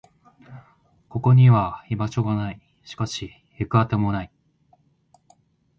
[1.09, 2.61] ここには居場所がない。
[2.83, 4.31] しかし、行く当てもない。